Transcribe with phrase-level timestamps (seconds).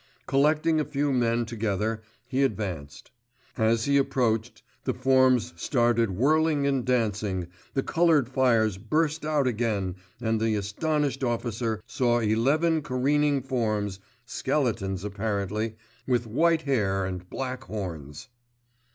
[0.25, 3.11] Collecting a few men together, he advanced.
[3.55, 9.95] As he approached, the forms started whirling and dancing, the coloured fires burst out again
[10.19, 15.75] and the astonished officer saw eleven careering forms, skeletons apparently,
[16.07, 18.27] with white hair and black horns.